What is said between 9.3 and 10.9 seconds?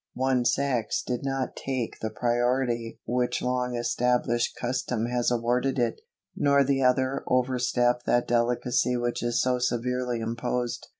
so severely imposed.